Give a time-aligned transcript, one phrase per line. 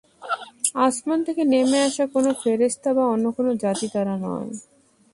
[0.77, 4.49] আসমান থেকে নেমে আসা কোন ফেরেশতা বা অন্য কোন জাতি তারা নয়।